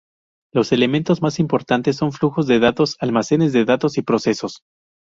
Los 0.51 0.71
elementos 0.71 1.21
más 1.21 1.37
importantes 1.37 1.95
son 1.95 2.11
flujos 2.11 2.47
de 2.47 2.57
datos, 2.57 2.97
almacenes 3.01 3.53
de 3.53 3.65
datos 3.65 3.99
y 3.99 4.01
procesos. 4.01 4.63